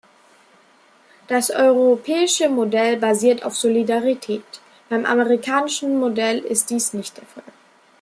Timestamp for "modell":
2.49-2.97, 5.99-6.39